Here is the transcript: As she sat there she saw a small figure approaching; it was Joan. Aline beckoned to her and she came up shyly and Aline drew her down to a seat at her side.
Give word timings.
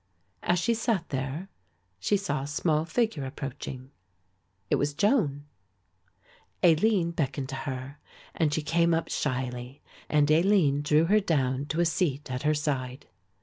As 0.41 0.57
she 0.57 0.73
sat 0.73 1.09
there 1.09 1.47
she 1.99 2.17
saw 2.17 2.41
a 2.41 2.47
small 2.47 2.85
figure 2.85 3.23
approaching; 3.23 3.91
it 4.67 4.77
was 4.77 4.95
Joan. 4.95 5.45
Aline 6.63 7.11
beckoned 7.11 7.49
to 7.49 7.55
her 7.69 7.99
and 8.33 8.51
she 8.51 8.63
came 8.63 8.95
up 8.95 9.09
shyly 9.11 9.83
and 10.09 10.31
Aline 10.31 10.81
drew 10.81 11.05
her 11.05 11.19
down 11.19 11.67
to 11.67 11.81
a 11.81 11.85
seat 11.85 12.31
at 12.31 12.41
her 12.41 12.55
side. 12.55 13.05